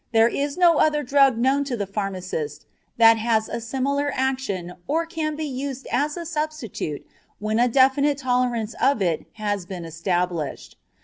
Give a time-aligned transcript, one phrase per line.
[0.13, 2.65] There is no other drug known to the pharmacist
[2.97, 7.05] that has a similar action or can be used as a substitute
[7.37, 10.75] when a definite tolerance of it has been established.